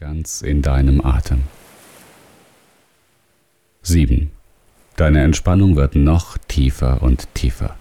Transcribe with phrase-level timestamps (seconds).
[0.00, 1.42] ganz in deinem Atem.
[3.82, 4.30] 7.
[4.94, 7.76] Deine Entspannung wird noch tiefer und tiefer.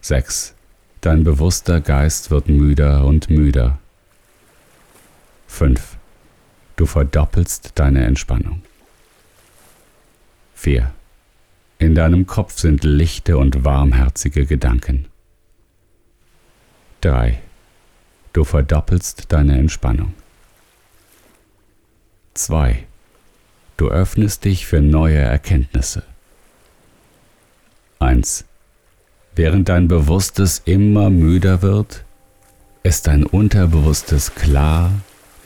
[0.00, 0.54] 6.
[1.00, 3.78] Dein bewusster Geist wird müder und müder.
[5.46, 5.96] 5.
[6.74, 8.62] Du verdoppelst deine Entspannung.
[10.54, 10.92] 4.
[11.78, 15.06] In deinem Kopf sind lichte und warmherzige Gedanken.
[17.02, 17.40] 3.
[18.36, 20.12] Du verdoppelst deine Entspannung.
[22.34, 22.84] 2.
[23.78, 26.02] Du öffnest dich für neue Erkenntnisse.
[27.98, 28.44] 1.
[29.34, 32.04] Während dein Bewusstes immer müder wird,
[32.82, 34.92] ist dein Unterbewusstes klar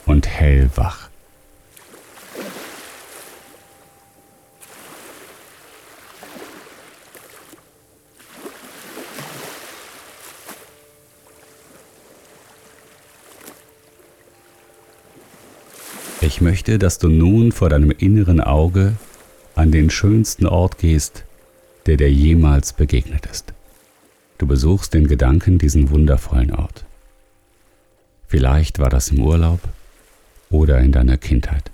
[0.04, 1.09] und hellwach.
[16.22, 18.96] Ich möchte, dass du nun vor deinem inneren Auge
[19.54, 21.24] an den schönsten Ort gehst,
[21.86, 23.54] der dir jemals begegnet ist.
[24.36, 26.84] Du besuchst in Gedanken diesen wundervollen Ort.
[28.26, 29.60] Vielleicht war das im Urlaub
[30.50, 31.70] oder in deiner Kindheit.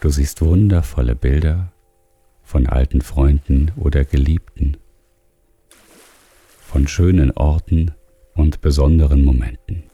[0.00, 1.72] Du siehst wundervolle Bilder
[2.42, 4.78] von alten Freunden oder Geliebten,
[6.60, 7.92] von schönen Orten
[8.34, 9.85] und besonderen Momenten.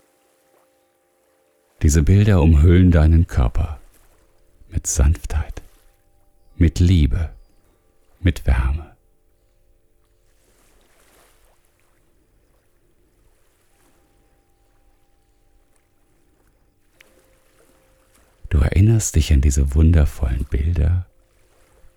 [1.82, 3.80] Diese Bilder umhüllen deinen Körper
[4.70, 5.62] mit Sanftheit,
[6.54, 7.30] mit Liebe,
[8.20, 8.94] mit Wärme.
[18.48, 21.06] Du erinnerst dich an diese wundervollen Bilder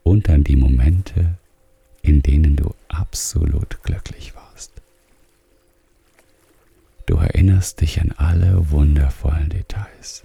[0.02, 1.38] und an die Momente,
[2.02, 4.72] in denen du absolut glücklich warst.
[7.06, 10.24] Du erinnerst dich an alle wundervollen Details.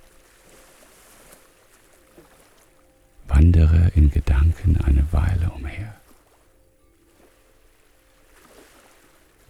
[3.28, 5.94] Wandere in Gedanken eine Weile umher.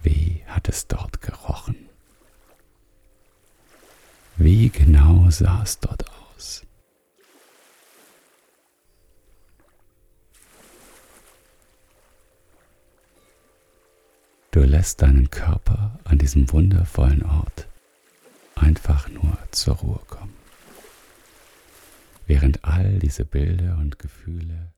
[0.02, 1.76] Wie hat es dort gerochen?
[4.36, 6.09] Wie genau sah es dort
[14.60, 17.66] Du lässt deinen Körper an diesem wundervollen Ort
[18.56, 20.34] einfach nur zur Ruhe kommen,
[22.26, 24.70] während all diese Bilder und Gefühle